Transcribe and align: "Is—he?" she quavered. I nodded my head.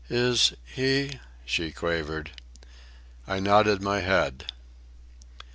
"Is—he?" 0.09 1.19
she 1.45 1.71
quavered. 1.71 2.31
I 3.27 3.39
nodded 3.39 3.83
my 3.83 3.99
head. 3.99 4.51